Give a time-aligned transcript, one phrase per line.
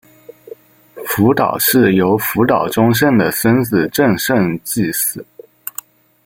[1.05, 5.23] 福岛氏由福岛忠胜的孙子正胜继嗣。